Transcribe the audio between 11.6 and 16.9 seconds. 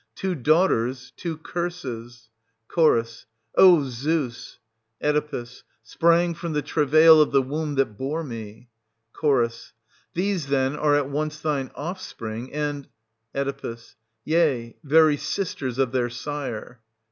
offspring, and Oe.— yea, very sisters of their sire.